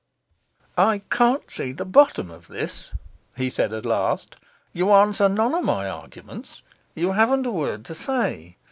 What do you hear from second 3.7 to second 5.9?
at last. 'You answer none of my